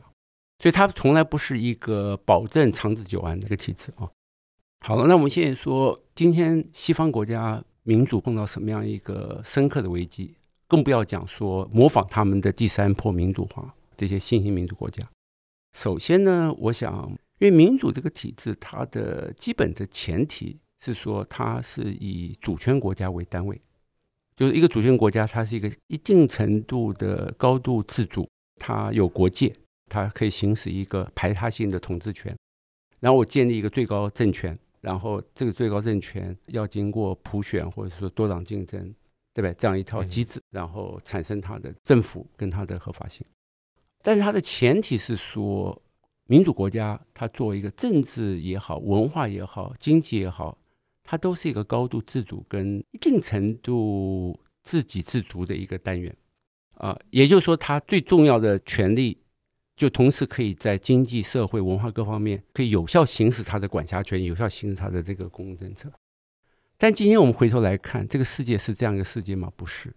[0.60, 4.10] 所以它从来不是一个保证长治久安的一个体制啊。
[4.82, 10.36] 好了，那我们现在说，今天西方国家民主碰到什么样一个深刻的危机？
[10.68, 15.08] 更不要讲说模仿他们的第三波民主化这些新兴民主国家。
[15.74, 23.62] 首先呢，我想，因为民主这个体制，它的基本的前提是说，它是以主权国家为单位，
[24.36, 28.28] 就是一个主权国家，它是一个一定程度的高度自主，
[28.60, 29.54] 它有国界，
[29.90, 32.36] 它可以行使一个排他性的统治权。
[33.00, 38.94] 然后我建立一个最高政权，然后这个最高政权要经过普选或者说多党竞争。
[39.38, 39.54] 对不对？
[39.54, 43.24] 这样一套机制，然后产生它的政府跟它的合法性。
[44.02, 45.80] 但是它的前提是说，
[46.26, 50.58] 民主国家它作为一个政治也好、文化也好、经济也好，
[51.04, 56.12] 它都是一个高度自主跟一定程度自给自足的一个单元
[56.74, 56.98] 啊。
[57.12, 59.20] 也就是说，它最重要的权利，
[59.76, 65.92] 就同时可以在经济社会、文化各方面可以有效行使它的管辖权，有效行使它的这个公共政策。
[66.80, 69.52] 但今天我们回头来看，这个世界是这样一个世界吗？
[69.56, 69.92] 不是，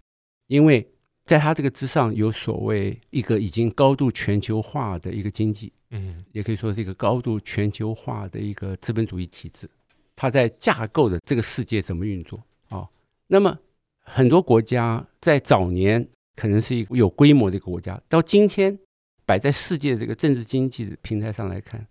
[0.47, 0.91] 因为
[1.25, 9.69] 在它这个之上有所谓一个已经高度全球化的一个经济，嗯，也可以说是一个高度全球化的一个资本主义体制，
[10.15, 12.37] 它在架构的这个世界怎么运作
[12.69, 12.89] 啊、哦？
[13.27, 13.59] 那么
[13.99, 18.79] 很多国家在早年可能是一个有规模的一个国家，到今天
[19.23, 21.85] 摆在世界这个政治经济的平台上来看，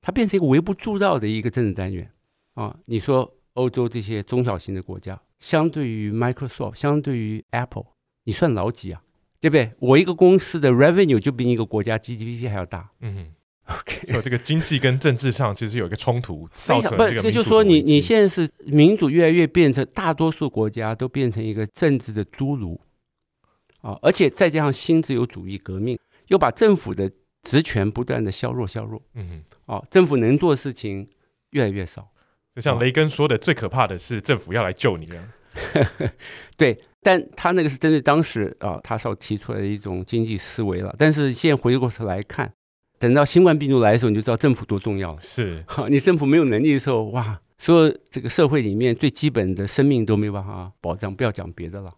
[0.00, 2.08] 它变成一个微不足道的一个政治单元
[2.54, 2.78] 啊、哦？
[2.84, 3.34] 你说？
[3.54, 7.86] 欧洲这些中小型的国家，相对于 Microsoft，相对于 Apple，
[8.24, 9.02] 你算老几啊？
[9.40, 9.72] 对不对？
[9.78, 12.90] 我一个公司的 revenue 就比你一个国家 GDP 还要大。
[13.00, 13.32] 嗯
[13.66, 14.12] ，OK。
[14.12, 17.22] 有这个经济跟政治上其实有一个冲突，造成这个民主。
[17.22, 22.78] 不，这就说你你现在是民主越来越变成大多数国家都变成一个政治的侏儒
[23.80, 27.10] 啊，而且再加上新自由主义革命，又把政府的
[27.42, 29.00] 职权不断的削弱削弱。
[29.14, 31.08] 嗯哼，啊，政府能做的事情
[31.52, 32.06] 越来越少。
[32.54, 35.32] 就像雷根说的，最可怕的是政府要来救你啊！
[36.56, 40.94] 对，但他那个是针对当时啊，他所提出来的一种经济思维了。
[40.98, 42.52] 但是现在回过头来看，
[42.98, 45.20] 等到新冠病毒来的时候，你就知道政府多重要了。
[45.20, 51.92] 是，好， 你政府没有能力的时候，哇，说这个社会里面最基本的生命都没办法保障，不要讲别的了。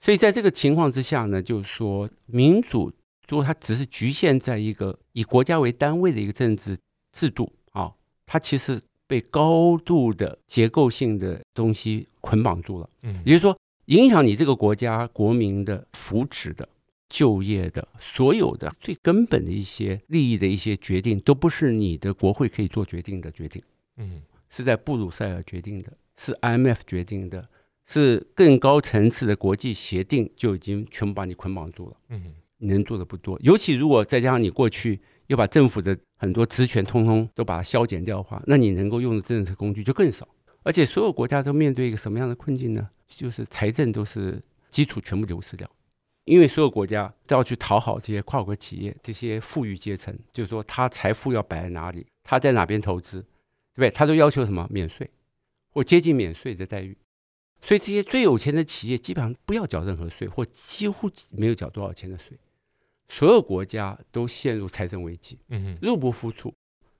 [0.00, 2.90] 所以在这个情况之下呢，就是说民主，
[3.28, 6.78] 如果它只是局限在一个以国家为单位的一个政治
[7.12, 7.92] 制度啊，
[8.24, 8.80] 它其实。
[9.06, 16.68] 被高度的结构性的东西捆绑住了，嗯，也就是说，影响你这个国家国民的福祉的、
[17.08, 23.62] 就业的、所有的最根本的一些利益的一些决定，都不是你的国会可以做决定的决定，
[23.96, 27.48] 嗯，是在布鲁塞尔决定的，是 IMF 决定的，
[27.86, 35.00] 是更高层次的国际协定就已经全部把你捆绑住了，嗯，你能做的不多，尤其如果再加上你过去。
[35.28, 40.28] 又把政府的很多职权通通都把它削减掉的话，那你能够用的政策工具就更少。
[40.62, 42.88] 而且所有国家都面对一个什么样的困境呢？
[43.06, 45.70] 就是财政都是基础全部流失掉，
[46.24, 53.90] 因为所有国家都要去讨好这些跨国企业、这些富裕阶层，就是说他财富要摆在哪里，他在哪边投资，对不对？
[53.90, 55.08] 他都要求什么免税
[55.72, 56.96] 或接近免税的待遇。
[57.60, 62.36] 所以这些最有钱的企业基本上不要缴任何税，或几乎没有缴多少钱的税。
[63.08, 66.52] 所有国家都陷入财政危机，嗯，入不敷出。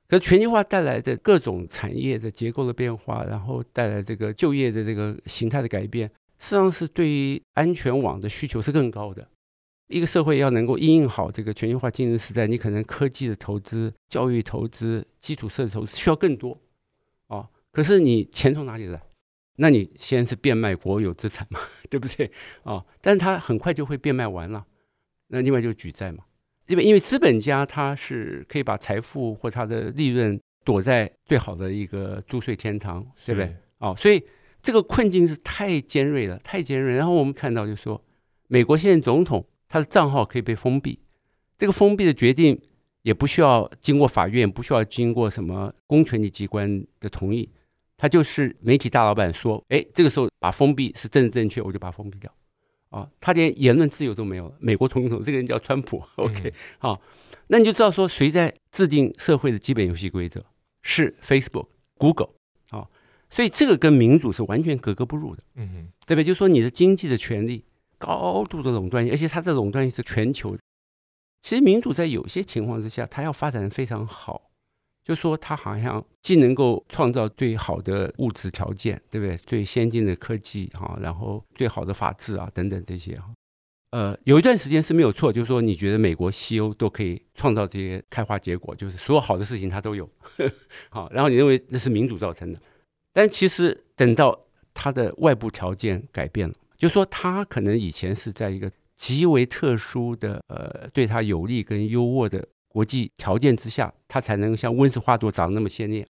[0.09, 9.29] 可是全球化带来的各种产业的结构的变化，然后带来这个就业的这个形态的改变，实际上是对于安全网的需求是更高的。
[9.89, 16.57] 一个社会要能够应应好这个全球化竞争时代，你可能科技的投资、教育投资、基础设施投资需要更多
[17.29, 17.49] 哦。
[17.73, 19.03] 可是你钱从哪里来？
[19.57, 21.59] 那你先是变卖国有资产嘛，
[21.91, 22.31] 对不对
[22.63, 22.85] 哦？
[23.01, 24.67] 但是它很快就会变卖完了。
[25.29, 26.25] 那另外就是举债嘛，
[26.69, 33.57] 因为因为资本家他是可以把财富或他的利润躲在最好的一个租税天堂，对不对？
[33.79, 34.23] 哦，所以
[34.63, 36.97] 这个困境是太尖锐了，太尖锐。
[36.97, 38.03] 然后我们看到就是说，
[38.49, 40.99] 美国现任总统他的账号可以被封闭，
[41.59, 42.61] 这个封闭的决定
[43.03, 47.49] 也不需要经过法院，不需要经过什么公权力机关的同意，
[47.97, 52.33] 他就是媒体大老板说，哎，这个时候把封闭是政治正确，我就把它封闭掉。
[52.91, 54.55] 啊，他连言论自由都没有了。
[54.59, 57.01] 美国总统这个人叫川普，OK，好、嗯，
[57.49, 60.45] 那你就知道说谁在制定社会的基本游戏规则
[60.83, 61.69] 是 Facebook、
[61.99, 62.31] Google，
[62.71, 62.87] 啊，
[63.29, 66.25] 所以这个跟民主是完全格格不入的，嗯哼，对不对？
[66.25, 67.65] 就是说你的经济的权利
[67.99, 70.61] 高度的垄断，而且它的垄断是全球的。
[71.43, 74.51] 其实民主在有些情况之下，它要发展的非常好。
[75.07, 79.37] 就说它好像既能够创造最好的物质条件，对不对？
[79.47, 83.31] 最先进的科技哈，然后最好的法治啊等等这些哈。
[83.91, 90.11] 呃，有一段时间是没有错，就是说你觉得美国西欧都可以创造这些开花结果，就是所有好的事情它都有，
[90.91, 92.61] 好，然后你认为那是民主造成的。
[93.13, 94.37] 但其实等到
[94.75, 102.45] 它的外部条件改变了，就说它可能以前是在一个极为特殊的呃对它有利跟优渥的。
[102.77, 106.07] 国际条件之下，它才能像温室花朵长得那么鲜艳。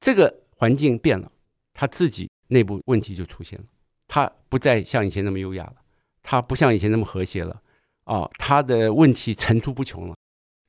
[0.00, 1.30] 这个环境变了，
[1.74, 3.66] 它自己内部问题就出现了。
[4.08, 5.74] 它不再像以前那么优雅了，
[6.22, 7.60] 它不像以前那么和谐了。
[8.04, 10.14] 哦，它的问题层出不穷了。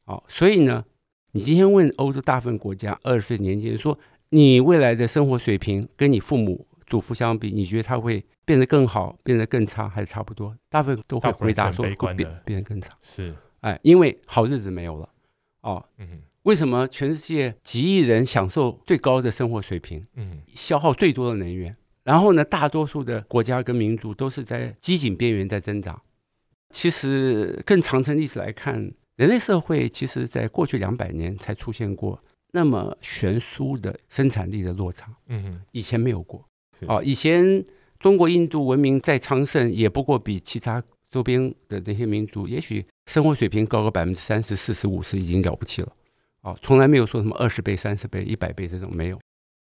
[0.08, 0.84] 哦，所以呢，
[1.32, 3.98] 你今天问欧洲大部分国家二十岁年轻人说，
[4.32, 10.54] 你未来的生活水平跟你父母祖父相比，你觉得他会变得更好，变得更差，还是差不多？
[10.70, 12.94] 大部分都会回答说会变变得更差。
[13.00, 15.08] 是，哎，因为好日子没有了。
[15.64, 26.02] 哦，嗯，为什么全世界几亿人享受最高的生活水平，嗯，消耗最多的能源，然后呢，大多数的国家跟民族都是在机警边缘在增长。
[26.70, 36.46] 其实更长程历史来看，人类社会其实在过去两百年才出现过那么悬殊的生产力的落差，嗯，以前没有过。
[36.88, 37.64] 哦，以前
[38.00, 40.84] 中国、印度文明再昌盛，也不过比其他
[41.14, 42.84] 周边的那些民族，也许。
[43.06, 45.92] 生活水平高个百分之三十、四十、五十已经了不起了，
[46.42, 49.20] 啊，从来没有说什么二十倍、三十倍、一百倍这种没有，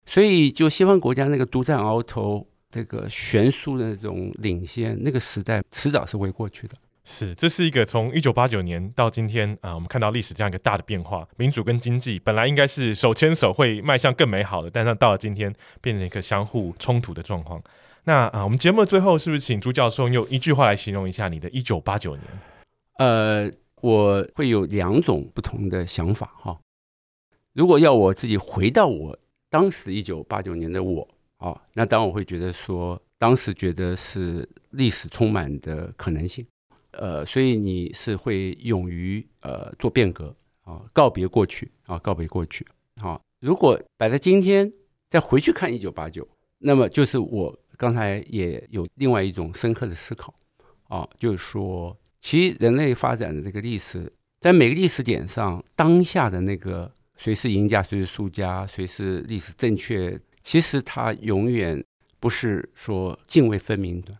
[0.05, 6.77] 所以就西方国家那个独占鳌头、这个悬殊的那种领先，那个时代迟早是会过去的。
[7.03, 11.27] 是，这是一个从一九八九年到今天啊，我们看到历史这样一个大的变化。
[11.35, 17.61] 民主跟经济本来应该是手牵手会迈向更美好的，但是到了今天变成一个相互冲突的状况。
[18.07, 22.25] 那啊，我们节目最后是不是请朱教授用一句话来形容一下你的一九八九年？
[22.99, 23.51] 呃，
[23.81, 26.59] 我会有两种不同的想法哈。
[27.53, 29.17] 如果要我自己回到我
[29.49, 36.45] 当时一九八九年的我啊，那当然我会觉得说，当时觉得是历史充满的可能性，
[36.91, 42.65] 呃，所以你是会勇于呃做变革啊，告别过去啊，告别过去。
[43.01, 44.71] 好，如果摆在今天
[45.09, 46.27] 再回去看一九八九，
[46.59, 50.33] 那么就是我刚才也有另外一种深刻的思考
[50.87, 51.95] 啊，就是说。
[52.21, 54.11] 其实人类发展的这个历史，
[54.41, 61.85] 在每个历史点上，当下的那个谁是赢家，谁是输家，谁是历史正确，其实它永远
[62.19, 64.17] 不是说泾渭分明的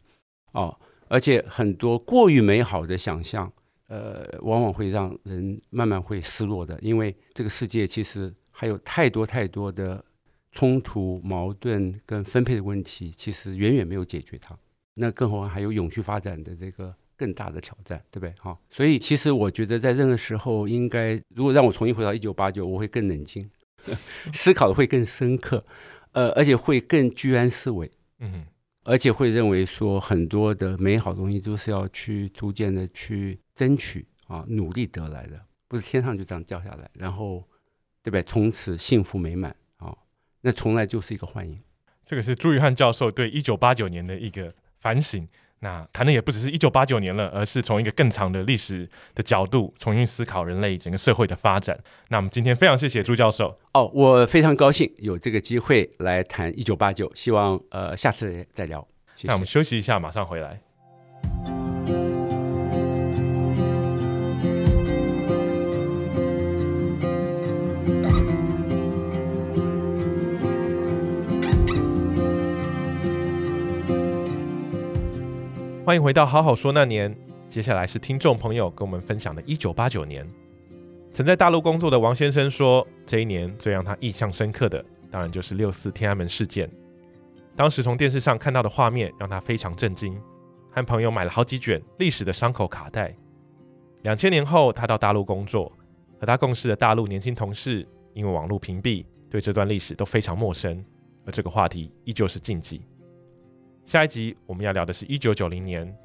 [0.51, 0.78] 哦。
[1.08, 3.51] 而且很多过于美好的想象，
[3.88, 10.06] 呃，往往会让人慢慢会失落的，因为这个世界其实还有太多太多的
[10.56, 14.58] 冲突、矛盾跟分配的问题，其实远远没有解决它。
[14.95, 16.95] 那更何况还有永续发展的这个。
[17.18, 18.34] 更大的挑战，对不对？
[18.41, 23.49] 哈，所以其实我觉得在任何时候，应该如果让我重新回到一九八九，我会更冷静，
[24.36, 25.66] 思考的会更深刻，
[26.12, 27.89] 呃，而且会更居安思危，
[28.20, 28.45] 嗯，
[28.84, 35.39] 而且会认为说很多的美好东西都是要去逐渐的去争取啊，努力得来的，
[35.70, 37.41] 不是天上就这样掉下来，然后
[38.03, 38.24] 对不对？
[38.24, 39.56] 从此幸福美满啊，
[40.46, 41.60] 那从来就是一个幻影。
[42.06, 45.28] 这个是朱玉汉教授对一九八九年的一个反省。
[45.62, 51.76] 那谈的也不只是一九八九年了，而是从一个更长的历史的角度重新思考人类整个社会的发展。
[52.10, 58.88] 那我们今天非常谢谢朱教授哦，我非常高兴有这个机会来谈一九八九，希望呃下次再聊。
[59.16, 59.28] 谢谢。
[59.30, 61.64] 那我们休息一下，马上回来。
[75.86, 77.16] 欢迎回到好好说那年，
[77.48, 80.28] 接下来是听众朋友跟我们分享的1989年。
[81.12, 86.68] 曾在大陆工作的王先生说，这一年最让他印象深刻的，当然就是六四天安门事件。
[87.56, 90.20] 当时从电视上看到的画面让他非常震惊，
[90.72, 93.16] 和朋友买了好几卷历史的伤口卡带。
[94.02, 95.72] 两千年后，他到大陆工作，
[96.20, 100.84] 和他共事的大陆年轻同事因为网络屏蔽，对这段历史都非常陌生，
[101.28, 102.82] 而这个话题依旧是禁忌。
[103.86, 105.96] 下一集我们要聊的是一九九零年，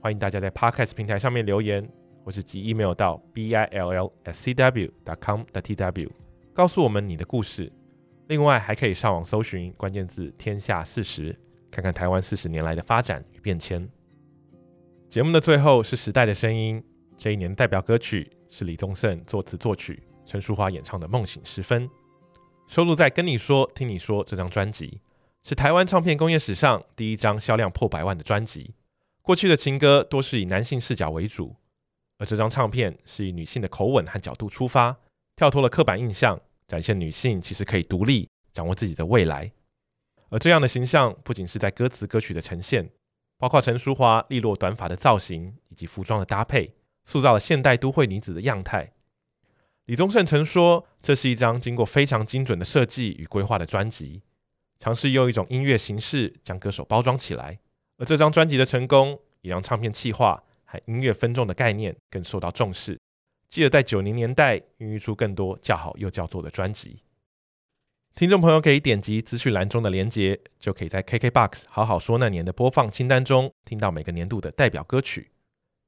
[0.00, 1.88] 欢迎大家在 Podcast 平台上面留言，
[2.24, 6.10] 或是寄 email 到 b i l l s c w dot com dot t w，
[6.52, 7.72] 告诉我们你的故事。
[8.26, 11.34] 另外，还可以上网搜寻关键字“天下四十”，
[11.70, 13.88] 看看台湾四十年来的发展与变迁。
[15.08, 16.82] 节目的最后是时代的声音，
[17.16, 21.88] 这一年代表歌曲是李宗盛作词作曲，陈淑桦演唱的《梦醒时分》，
[22.66, 25.00] 收录在《跟你说听你说》这张专辑，
[25.44, 28.74] 是台湾唱片工业史上第一张销量破百万的专辑。
[29.22, 31.56] 过去的情歌多是以男性视角为主，
[32.18, 34.96] 而这张唱片是以女性的口吻和角度出发，
[35.36, 39.50] 跳脱了刻板印象，展现女性其实可以独立掌握自己的未来。
[40.30, 42.90] 而这样的形象不仅是在歌词歌曲的呈现，
[43.38, 46.74] 包括陈淑樺利落短发的造型以及服装的搭配，
[47.06, 48.92] 塑造了现代都会女子的样态。
[49.86, 54.20] 李宗盛曾说，这是一张经过非常精准的设计与规划的专辑，
[54.78, 57.58] 尝试用一种音乐形式将歌手包装起来。
[57.96, 62.98] 而这张专辑的成功，也让唱片企划和音乐分众的概念更受到重视，
[63.50, 67.02] 继而在九零年代孕育出更多叫好又叫座的专辑。
[68.14, 75.30] 听众朋友可以点击资讯栏中的链接，就可以在 KKBOX 好好说那年的播放清单中听到每个年度的代表歌曲。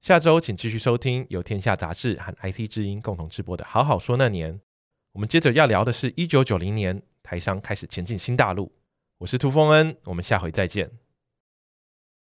[0.00, 4.54] 下周请继续收听由天下杂志和 IC 之音共同制播的《好好说那年》。
[5.12, 8.72] 我们接着要聊的是一九九零年台商开始前进新大陆。
[9.20, 10.90] 我是涂丰恩，我们下回再见。